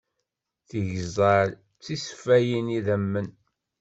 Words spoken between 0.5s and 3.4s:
Tigeẓẓal d tiṣeffayin n yidammen.